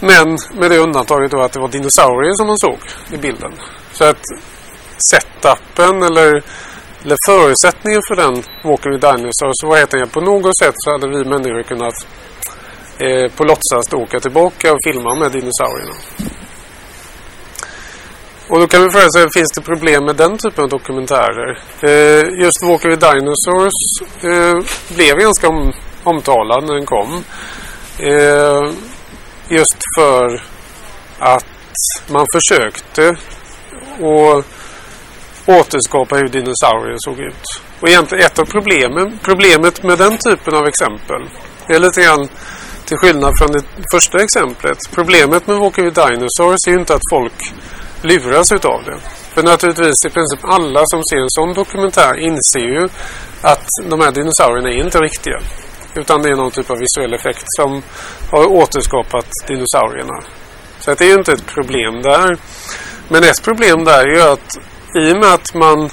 Men 0.01 0.39
med 0.61 0.71
det 0.71 0.79
undantaget 0.79 1.31
då 1.31 1.41
att 1.41 1.53
det 1.53 1.61
var 1.61 1.69
dinosaurier 1.69 2.35
som 2.35 2.47
man 2.47 2.59
såg 2.59 2.79
i 3.13 3.17
bilden. 3.17 3.53
Så 3.93 4.05
att 4.05 4.25
setupen 5.11 6.03
eller, 6.03 6.43
eller 7.05 7.17
förutsättningen 7.27 8.01
för 8.09 8.17
den 8.17 8.35
Walking 8.65 8.93
with 8.93 9.07
Dinosaurs 9.07 9.59
var 9.65 9.77
helt 9.77 9.95
enkelt 9.95 10.13
på 10.13 10.21
något 10.21 10.59
sätt 10.59 10.75
så 10.77 10.91
hade 10.91 11.09
vi 11.09 11.25
människor 11.25 11.63
kunnat 11.63 11.95
eh, 12.99 13.33
på 13.37 13.45
låtsas 13.45 13.93
åka 13.93 14.21
tillbaka 14.21 14.73
och 14.73 14.79
filma 14.85 15.15
med 15.15 15.33
dinosaurierna. 15.33 15.95
Och 18.49 18.61
då 18.61 18.67
kan 18.67 18.83
vi 18.83 18.91
fråga 18.91 19.11
sig, 19.11 19.31
finns 19.35 19.53
det 19.55 19.63
problem 19.63 20.05
med 20.05 20.17
den 20.17 20.39
typen 20.39 20.65
av 20.65 20.71
dokumentärer? 20.71 21.59
Eh, 21.81 22.43
just 22.43 22.63
Walking 22.63 22.91
with 22.91 23.13
Dinosaurs 23.13 23.79
eh, 24.23 24.55
blev 24.97 25.17
ganska 25.19 25.49
om, 25.49 25.73
omtalad 26.03 26.65
när 26.65 26.75
den 26.75 26.87
kom. 26.87 27.25
Eh, 27.99 28.73
just 29.49 29.77
för 29.97 30.43
att 31.19 31.47
man 32.09 32.27
försökte 32.33 33.17
och 34.01 34.45
återskapa 35.47 36.17
hur 36.17 36.29
dinosaurier 36.29 36.97
såg 36.99 37.19
ut. 37.19 37.45
Och 37.81 37.89
egentligen 37.89 38.27
ett 38.27 38.39
av 38.39 38.45
problemen, 38.45 39.19
problemet 39.23 39.83
med 39.83 39.99
den 39.99 40.19
typen 40.19 40.55
av 40.55 40.67
exempel 40.67 41.23
är 41.67 41.79
lite 41.79 42.03
grann 42.03 42.29
till 42.85 42.97
skillnad 42.97 43.33
från 43.39 43.53
det 43.53 43.65
första 43.93 44.23
exemplet. 44.23 44.79
Problemet 44.95 45.47
med 45.47 45.57
Walking 45.57 45.85
with 45.85 46.07
Dinosaurs 46.07 46.59
är 46.67 46.73
ju 46.73 46.79
inte 46.79 46.95
att 46.95 47.11
folk 47.11 47.53
luras 48.03 48.53
utav 48.53 48.85
det. 48.85 48.99
För 49.35 49.43
naturligtvis 49.43 50.05
i 50.07 50.11
princip 50.11 50.41
alla 50.43 50.83
som 50.87 51.03
ser 51.05 51.17
en 51.17 51.31
sån 51.31 51.53
dokumentär 51.55 52.15
inser 52.19 52.67
ju 52.75 52.89
att 53.43 53.67
de 53.91 54.01
här 54.01 54.13
dinosaurierna 54.13 54.69
är 54.69 54.85
inte 54.85 54.99
riktiga. 54.99 55.39
Utan 55.95 56.23
det 56.23 56.29
är 56.29 56.37
någon 56.37 56.51
typ 56.51 56.71
av 56.71 56.79
visuell 56.79 57.15
effekt 57.15 57.45
som 57.47 57.83
har 58.31 58.47
återskapat 58.47 59.27
dinosaurierna. 59.47 60.23
Så 60.81 60.95
det 60.95 61.05
är 61.05 61.09
ju 61.09 61.15
inte 61.15 61.33
ett 61.33 61.47
problem 61.47 62.03
där. 62.03 62.37
Men 63.09 63.23
ett 63.23 63.43
problem 63.43 63.85
där 63.85 64.07
är 64.07 64.17
ju 64.17 64.23
att 64.23 64.59
i 64.95 65.13
och 65.13 65.17
med 65.17 65.35
att 65.35 65.55
man 65.55 65.91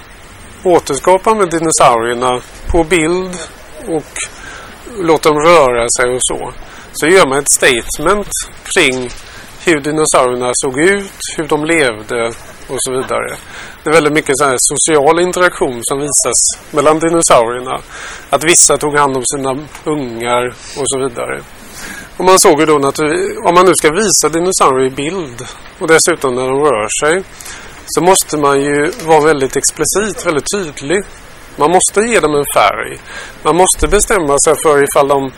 återskapar 0.63 1.36
med 1.36 1.50
dinosaurierna 1.50 2.41
på 2.68 2.84
bild 2.84 3.38
och 3.88 4.13
låter 4.98 5.29
dem 5.29 5.39
röra 5.39 5.88
sig 5.98 6.15
och 6.15 6.22
så. 6.22 6.53
Så 6.94 7.08
gör 7.08 7.27
man 7.27 7.39
ett 7.39 7.50
statement 7.50 8.27
kring 8.63 9.10
hur 9.65 9.79
dinosaurierna 9.79 10.51
såg 10.53 10.79
ut, 10.79 11.20
hur 11.38 11.48
de 11.48 11.65
levde 11.65 12.27
och 12.68 12.77
så 12.77 12.91
vidare. 12.91 13.36
Det 13.84 13.89
är 13.89 13.94
väldigt 13.94 14.13
mycket 14.13 14.38
så 14.38 14.46
här 14.46 14.58
social 14.60 15.20
interaktion 15.20 15.79
som 15.84 16.00
visas 16.00 16.39
mellan 16.72 17.00
dinosaurierna. 17.00 17.82
Att 18.29 18.44
vissa 18.44 18.77
tog 18.77 18.98
hand 18.98 19.18
om 19.18 19.24
sina 19.25 19.51
ungar 19.84 20.48
och 20.77 20.86
så 20.86 21.00
vidare. 21.00 21.41
Och 22.18 22.25
man 22.25 22.39
såg 22.39 22.60
ju 22.60 22.65
då 22.65 22.88
att 22.88 23.00
om 23.48 23.53
man 23.56 23.65
nu 23.65 23.72
ska 23.75 23.91
visa 23.91 24.29
dinosaurier 24.29 24.88
i 24.88 24.96
bild 24.96 25.41
och 25.79 25.88
dessutom 25.88 26.36
när 26.36 26.48
de 26.48 26.60
rör 26.60 26.88
sig 27.06 27.24
så 27.93 28.01
måste 28.01 28.38
man 28.38 28.62
ju 28.62 28.91
vara 29.05 29.22
väldigt 29.22 29.55
explicit, 29.58 30.25
väldigt 30.25 30.51
tydlig. 30.55 31.03
Man 31.55 31.72
måste 31.72 32.01
ge 32.01 32.19
dem 32.19 32.36
en 32.36 32.53
färg. 32.55 33.00
Man 33.43 33.55
måste 33.55 33.88
bestämma 33.88 34.39
sig 34.39 34.53
för 34.63 34.84
ifall 34.84 35.08
de 35.08 35.31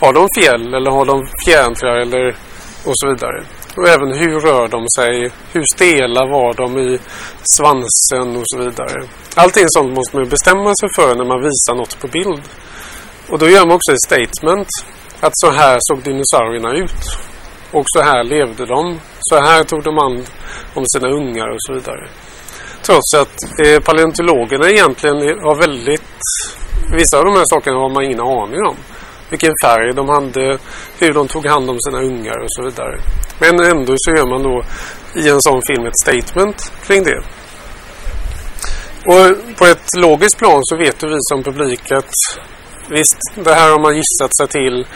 har 0.00 0.12
de 0.12 0.28
fjäll 0.38 0.74
eller 0.74 0.90
har 0.90 1.04
de 1.04 1.26
fjädrar 1.44 1.96
eller 2.00 2.36
och 2.84 2.94
så 2.94 3.08
vidare. 3.08 3.44
Och 3.76 3.88
även 3.88 4.12
hur 4.12 4.40
rör 4.40 4.68
de 4.68 4.84
sig? 4.96 5.32
Hur 5.52 5.64
stela 5.74 6.26
var 6.26 6.54
de 6.54 6.78
i 6.78 6.98
svansen 7.56 8.36
och 8.36 8.44
så 8.44 8.58
vidare. 8.58 9.08
Allting 9.34 9.64
sånt 9.68 9.96
måste 9.96 10.16
man 10.16 10.28
bestämma 10.28 10.72
sig 10.80 10.88
för 10.96 11.14
när 11.14 11.24
man 11.24 11.42
visar 11.42 11.74
något 11.74 12.00
på 12.00 12.06
bild. 12.06 12.42
Och 13.28 13.38
då 13.38 13.48
gör 13.48 13.66
man 13.66 13.76
också 13.76 13.92
ett 13.92 14.02
statement. 14.02 14.68
Att 15.20 15.32
så 15.34 15.50
här 15.50 15.78
såg 15.80 16.02
dinosaurierna 16.02 16.72
ut. 16.72 17.27
Och 17.70 17.84
så 17.86 18.02
här 18.02 18.24
levde 18.24 18.66
de. 18.66 19.00
Så 19.20 19.36
här 19.40 19.64
tog 19.64 19.82
de 19.82 19.98
hand 19.98 20.24
om 20.74 20.84
sina 20.86 21.08
ungar 21.08 21.48
och 21.48 21.58
så 21.58 21.72
vidare. 21.72 22.08
Trots 22.82 23.14
att 23.14 23.66
eh, 23.66 23.80
paleontologerna 23.80 24.70
egentligen 24.70 25.16
har 25.16 25.60
väldigt... 25.60 26.02
Vissa 26.96 27.18
av 27.18 27.24
de 27.24 27.34
här 27.34 27.44
sakerna 27.44 27.76
har 27.76 27.88
man 27.88 28.04
ingen 28.04 28.20
aning 28.20 28.62
om 28.66 28.76
vilken 29.30 29.52
färg 29.62 29.94
de 29.94 30.08
hade, 30.08 30.58
hur 30.98 31.12
de 31.12 31.28
tog 31.28 31.46
hand 31.46 31.70
om 31.70 31.76
sina 31.80 32.02
ungar 32.02 32.38
och 32.38 32.48
så 32.48 32.62
vidare. 32.62 33.00
Men 33.38 33.60
ändå 33.60 33.94
så 33.96 34.10
gör 34.10 34.26
man 34.26 34.42
då 34.42 34.64
i 35.14 35.28
en 35.28 35.42
sån 35.42 35.62
film 35.62 35.86
ett 35.86 35.98
statement 35.98 36.72
kring 36.86 37.02
det. 37.02 37.22
Och 39.06 39.56
på 39.56 39.64
ett 39.64 39.96
logiskt 39.96 40.38
plan 40.38 40.60
så 40.62 40.76
vet 40.76 41.02
vi 41.02 41.16
som 41.20 41.42
publik 41.42 41.92
att 41.92 42.12
visst, 42.88 43.18
det 43.34 43.54
här 43.54 43.70
har 43.70 43.78
man 43.78 43.96
gissat 43.96 44.36
sig 44.36 44.48
till 44.48 44.86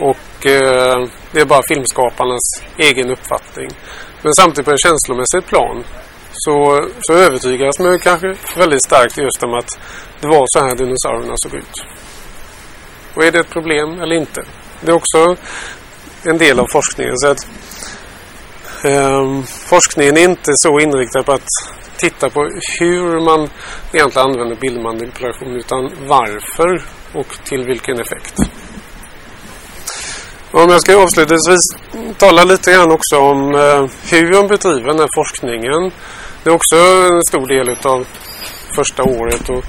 och 0.00 0.16
eh, 0.46 1.08
det 1.32 1.40
är 1.40 1.44
bara 1.44 1.62
filmskaparnas 1.68 2.62
egen 2.78 3.10
uppfattning. 3.10 3.68
Men 4.22 4.34
samtidigt 4.34 4.64
på 4.64 4.72
ett 4.72 4.80
känslomässigt 4.80 5.46
plan 5.46 5.84
så, 6.32 6.86
så 7.00 7.12
övertygas 7.12 7.78
man 7.78 7.98
kanske 7.98 8.34
väldigt 8.56 8.84
starkt 8.84 9.18
just 9.18 9.42
om 9.42 9.54
att 9.54 9.78
det 10.20 10.28
var 10.28 10.44
så 10.46 10.58
här 10.58 10.74
dinosaurierna 10.76 11.34
såg 11.36 11.54
ut. 11.54 11.84
Och 13.14 13.24
är 13.24 13.32
det 13.32 13.38
ett 13.38 13.50
problem 13.50 14.00
eller 14.00 14.16
inte? 14.16 14.42
Det 14.80 14.90
är 14.90 14.94
också 14.94 15.36
en 16.22 16.38
del 16.38 16.60
av 16.60 16.66
forskningen. 16.72 17.16
Så 17.16 17.28
att, 17.28 17.46
eh, 18.84 19.42
forskningen 19.44 20.16
är 20.16 20.24
inte 20.24 20.52
så 20.54 20.80
inriktad 20.80 21.22
på 21.22 21.32
att 21.32 21.48
titta 21.96 22.30
på 22.30 22.40
hur 22.80 23.20
man 23.20 23.48
egentligen 23.92 24.28
använder 24.28 24.56
bildmanipulation 24.56 25.56
utan 25.56 25.90
varför 26.06 26.82
och 27.12 27.44
till 27.44 27.64
vilken 27.64 28.00
effekt. 28.00 28.34
Om 30.56 30.70
jag 30.70 30.80
ska 30.80 31.02
avslutningsvis 31.02 31.64
tala 32.18 32.44
lite 32.44 32.72
grann 32.72 32.90
också 32.92 33.18
om 33.18 33.54
eh, 33.54 33.84
hur 34.10 34.32
man 34.32 34.46
bedriver 34.46 34.88
den 34.88 34.98
här 34.98 35.08
forskningen. 35.14 35.92
Det 36.42 36.50
är 36.50 36.54
också 36.54 36.76
en 36.76 37.22
stor 37.28 37.46
del 37.46 37.76
av 37.82 38.06
första 38.76 39.02
året 39.02 39.48
och 39.48 39.64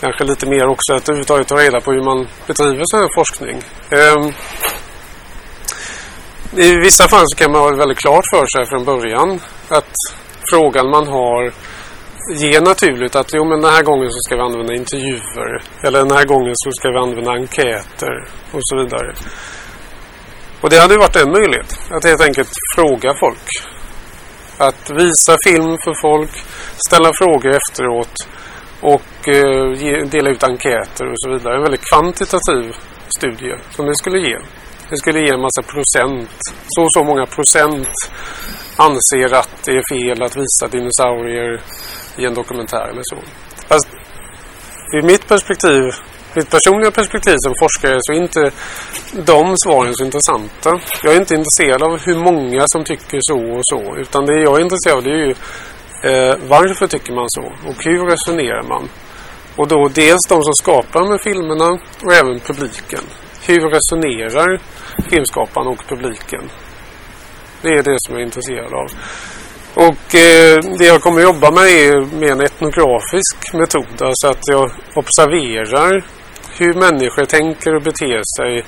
kanske 0.00 0.24
lite 0.24 0.46
mer 0.46 0.66
också 0.66 0.94
att 0.94 1.08
överhuvudtaget 1.08 1.48
ta 1.48 1.56
reda 1.56 1.80
på 1.80 1.92
hur 1.92 2.02
man 2.02 2.28
bedriver 2.46 2.82
sån 2.84 3.00
här 3.00 3.08
forskning. 3.14 3.62
Ehm, 3.90 4.32
I 6.56 6.76
vissa 6.76 7.08
fall 7.08 7.24
så 7.26 7.36
kan 7.36 7.52
man 7.52 7.60
ha 7.60 7.76
väldigt 7.76 7.98
klart 7.98 8.24
för 8.34 8.46
sig 8.46 8.66
från 8.66 8.84
början 8.84 9.40
att 9.68 9.94
frågan 10.50 10.90
man 10.90 11.06
har 11.06 11.52
ger 12.30 12.60
naturligt 12.60 13.16
att 13.16 13.30
jo, 13.34 13.44
men 13.44 13.60
den 13.60 13.70
här 13.70 13.82
gången 13.82 14.10
så 14.10 14.18
ska 14.20 14.36
vi 14.36 14.42
använda 14.42 14.74
intervjuer 14.74 15.62
eller 15.82 15.98
den 15.98 16.16
här 16.16 16.24
gången 16.24 16.52
så 16.54 16.70
ska 16.72 16.88
vi 16.90 16.98
använda 16.98 17.32
enkäter 17.32 18.28
och 18.52 18.60
så 18.62 18.76
vidare. 18.76 19.14
Och 20.64 20.70
det 20.70 20.78
hade 20.78 20.96
varit 20.96 21.16
en 21.16 21.30
möjlighet 21.30 21.80
att 21.90 22.04
helt 22.04 22.20
enkelt 22.20 22.52
fråga 22.74 23.14
folk. 23.20 23.48
Att 24.58 24.90
visa 24.90 25.36
film 25.46 25.78
för 25.84 25.94
folk, 26.00 26.30
ställa 26.86 27.10
frågor 27.14 27.50
efteråt 27.60 28.14
och 28.80 29.28
eh, 29.28 29.66
dela 30.14 30.30
ut 30.30 30.44
enkäter 30.44 31.04
och 31.10 31.20
så 31.22 31.30
vidare. 31.32 31.56
En 31.56 31.62
väldigt 31.62 31.88
kvantitativ 31.90 32.62
studie 33.16 33.54
som 33.70 33.86
det 33.86 33.96
skulle 33.96 34.18
ge. 34.28 34.38
Det 34.90 34.96
skulle 34.96 35.20
ge 35.20 35.30
en 35.34 35.40
massa 35.40 35.62
procent. 35.62 36.38
Så 36.66 36.82
och 36.82 36.92
så 36.92 37.04
många 37.04 37.26
procent 37.26 37.88
anser 38.76 39.34
att 39.34 39.54
det 39.64 39.72
är 39.72 39.94
fel 39.94 40.22
att 40.22 40.36
visa 40.36 40.66
dinosaurier 40.76 41.60
i 42.16 42.24
en 42.24 42.34
dokumentär 42.34 42.88
eller 42.90 43.02
så. 43.04 43.16
Fast 43.68 43.88
ur 44.96 45.02
mitt 45.02 45.28
perspektiv, 45.28 45.82
mitt 46.34 46.50
personliga 46.50 46.90
perspektiv 46.90 47.36
som 47.38 47.54
forskare 47.58 47.98
så 48.00 48.12
är 48.12 48.16
inte 48.16 48.50
de 49.12 49.56
svaren 49.56 49.94
så 49.94 50.04
intressanta. 50.04 50.80
Jag 51.02 51.14
är 51.14 51.20
inte 51.20 51.34
intresserad 51.34 51.82
av 51.82 51.98
hur 51.98 52.16
många 52.16 52.64
som 52.66 52.84
tycker 52.84 53.18
så 53.20 53.38
och 53.56 53.62
så. 53.62 53.96
Utan 53.96 54.26
det 54.26 54.40
jag 54.40 54.56
är 54.58 54.62
intresserad 54.62 54.96
av 54.96 55.04
det 55.04 55.10
är 55.10 55.26
ju 55.26 55.34
Eh, 56.04 56.34
varför 56.48 56.86
tycker 56.86 57.12
man 57.12 57.30
så? 57.30 57.42
Och 57.42 57.84
hur 57.84 58.06
resonerar 58.06 58.62
man? 58.62 58.88
Och 59.56 59.68
då 59.68 59.88
dels 59.94 60.26
de 60.28 60.42
som 60.42 60.54
skapar 60.54 61.04
med 61.10 61.20
filmerna 61.20 61.68
och 62.04 62.12
även 62.12 62.40
publiken. 62.40 63.00
hur 63.46 63.70
resonerar 63.70 64.60
filmskaparen 65.10 65.66
och 65.66 65.84
publiken? 65.88 66.50
Det 67.62 67.68
är 67.68 67.82
det 67.82 67.96
som 67.98 68.14
jag 68.14 68.20
är 68.20 68.24
intresserad 68.24 68.74
av. 68.74 68.88
Och 69.74 70.14
eh, 70.14 70.58
det 70.78 70.86
jag 70.86 71.02
kommer 71.02 71.22
jobba 71.22 71.50
med 71.50 71.64
är 71.64 72.18
med 72.20 72.30
en 72.30 72.40
etnografisk 72.40 73.54
metod. 73.54 74.02
Alltså 74.02 74.26
att 74.26 74.42
jag 74.48 74.70
observerar 74.94 76.04
hur 76.58 76.74
människor 76.74 77.24
tänker 77.24 77.74
och 77.74 77.82
beter 77.82 78.22
sig 78.36 78.64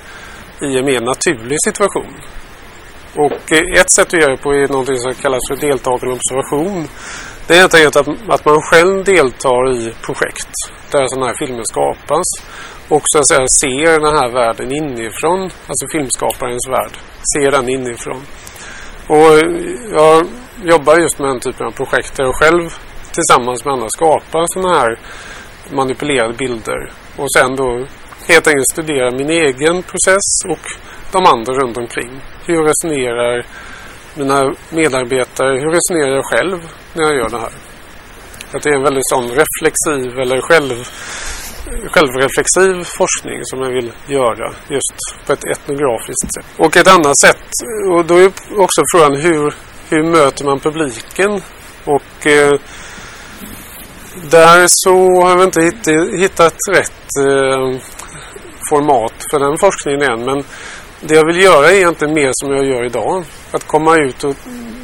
i 0.61 0.77
en 0.77 0.85
mer 0.85 1.01
naturlig 1.01 1.57
situation. 1.63 2.13
Och 3.15 3.51
eh, 3.51 3.81
ett 3.81 3.91
sätt 3.91 4.13
att 4.13 4.21
göra 4.21 4.31
det 4.31 4.37
på 4.37 4.51
är 4.53 4.67
något 4.67 5.01
som 5.01 5.13
kallas 5.13 5.47
för 5.47 5.55
deltagande 5.55 6.15
observation. 6.15 6.87
Det 7.47 7.55
är 7.55 7.59
helt 7.59 7.73
enkelt 7.73 7.95
att, 7.95 8.07
att 8.29 8.45
man 8.45 8.61
själv 8.61 9.03
deltar 9.03 9.71
i 9.71 9.93
projekt 10.05 10.49
där 10.91 11.07
sådana 11.07 11.27
här 11.27 11.35
filmer 11.45 11.63
skapas 11.63 12.27
och 12.89 13.01
så 13.05 13.19
att 13.19 13.27
säga 13.27 13.47
ser 13.47 13.99
den 13.99 14.17
här 14.17 14.29
världen 14.33 14.71
inifrån, 14.71 15.41
alltså 15.41 15.85
filmskaparens 15.91 16.67
värld, 16.69 16.91
ser 17.33 17.51
den 17.51 17.69
inifrån. 17.69 18.21
Och 19.07 19.29
eh, 19.37 19.51
jag 19.91 20.27
jobbar 20.63 20.99
just 20.99 21.19
med 21.19 21.29
den 21.29 21.39
typen 21.39 21.67
av 21.67 21.71
projekt 21.71 22.15
där 22.17 22.23
jag 22.23 22.35
själv 22.35 22.69
tillsammans 23.11 23.65
med 23.65 23.73
andra 23.73 23.89
skapar 23.89 24.45
sådana 24.53 24.79
här 24.79 24.99
manipulerade 25.71 26.33
bilder 26.33 26.91
och 27.17 27.31
sen 27.33 27.55
då 27.55 27.85
helt 28.27 28.47
enkelt 28.47 28.69
studera 28.73 29.11
min 29.11 29.29
egen 29.29 29.83
process 29.83 30.27
och 30.49 30.65
de 31.11 31.25
andra 31.25 31.53
runt 31.53 31.77
omkring. 31.77 32.21
Hur 32.45 32.63
resonerar 32.63 33.45
mina 34.15 34.55
medarbetare, 34.69 35.59
hur 35.59 35.71
resonerar 35.71 36.15
jag 36.15 36.25
själv 36.25 36.59
när 36.93 37.03
jag 37.03 37.15
gör 37.15 37.29
det 37.29 37.39
här? 37.39 37.53
Att 38.51 38.63
det 38.63 38.69
är 38.69 38.75
en 38.75 38.83
väldigt 38.83 39.09
sån 39.09 39.27
reflexiv 39.29 40.19
eller 40.19 40.41
själv, 40.41 40.87
självreflexiv 41.91 42.83
forskning 42.83 43.39
som 43.43 43.61
jag 43.61 43.71
vill 43.71 43.91
göra 44.07 44.53
just 44.69 44.93
på 45.25 45.33
ett 45.33 45.45
etnografiskt 45.45 46.33
sätt. 46.35 46.45
Och 46.57 46.77
ett 46.77 46.87
annat 46.87 47.17
sätt, 47.17 47.47
och 47.91 48.05
då 48.05 48.17
är 48.17 48.31
också 48.57 48.81
frågan 48.91 49.15
hur, 49.15 49.53
hur 49.89 50.03
möter 50.03 50.45
man 50.45 50.59
publiken? 50.59 51.41
Och 51.85 52.27
eh, 52.27 52.59
där 54.29 54.65
så 54.67 55.21
har 55.21 55.29
jag 55.29 55.43
inte 55.43 55.61
hittat, 55.61 56.19
hittat 56.19 56.55
rätt 56.71 57.07
eh, 57.27 57.79
format 58.69 59.13
för 59.31 59.39
den 59.39 59.57
forskningen 59.57 60.01
än. 60.01 60.25
Men 60.25 60.43
det 61.01 61.15
jag 61.15 61.25
vill 61.25 61.43
göra 61.43 61.71
är 61.71 61.75
egentligen 61.75 62.13
mer 62.13 62.31
som 62.33 62.51
jag 62.51 62.65
gör 62.65 62.85
idag. 62.85 63.23
Att 63.51 63.67
komma 63.67 63.95
ut 63.95 64.23
och 64.23 64.35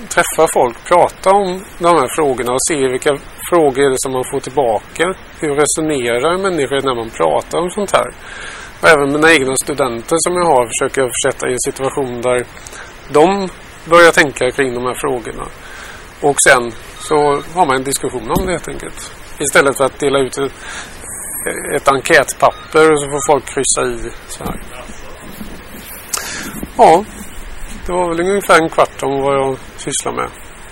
träffa 0.09 0.47
folk, 0.53 0.77
prata 0.85 1.31
om 1.31 1.63
de 1.79 1.87
här 1.87 2.15
frågorna 2.15 2.51
och 2.53 2.65
se 2.69 2.87
vilka 2.87 3.17
frågor 3.49 3.83
är 3.85 3.89
det 3.89 3.99
som 3.99 4.11
man 4.11 4.23
får 4.31 4.39
tillbaka. 4.39 5.13
Hur 5.39 5.55
resonerar 5.55 6.37
människor 6.37 6.81
när 6.81 6.95
man 6.95 7.09
pratar 7.09 7.57
om 7.59 7.69
sånt 7.69 7.91
här? 7.91 8.09
Och 8.81 8.89
även 8.89 9.11
mina 9.11 9.33
egna 9.33 9.55
studenter 9.55 10.15
som 10.19 10.33
jag 10.35 10.45
har 10.45 10.67
försöker 10.71 11.01
jag 11.01 11.11
försätta 11.15 11.49
i 11.49 11.53
en 11.53 11.59
situation 11.59 12.21
där 12.21 12.45
de 13.11 13.49
börjar 13.85 14.11
tänka 14.11 14.51
kring 14.51 14.73
de 14.73 14.83
här 14.85 14.93
frågorna. 14.93 15.45
Och 16.21 16.37
sen 16.41 16.71
så 16.99 17.15
har 17.53 17.65
man 17.65 17.75
en 17.75 17.83
diskussion 17.83 18.31
om 18.31 18.45
det 18.45 18.51
helt 18.51 18.67
enkelt. 18.67 19.11
Istället 19.43 19.77
för 19.77 19.85
att 19.85 19.99
dela 19.99 20.19
ut 20.19 20.37
ett, 20.37 20.51
ett 21.75 21.87
enkätpapper 21.87 22.91
och 22.91 22.99
så 22.99 23.05
får 23.09 23.31
folk 23.31 23.45
kryssa 23.45 23.81
i. 23.85 24.11
Så 24.27 24.43
här. 24.43 24.61
Ja, 26.77 27.05
det 27.85 27.91
var 27.91 28.09
väl 28.09 28.19
ungefär 28.19 28.61
en 28.61 28.69
kvart 28.69 29.03
om 29.03 29.21
vad 29.21 29.35
jag 29.35 29.57
sysslar 29.77 30.11
med. 30.11 30.29